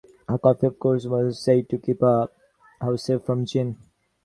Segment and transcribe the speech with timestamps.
[0.27, 2.27] A copy of the Qur'an was said to keep a
[2.81, 3.77] house safe from jinn.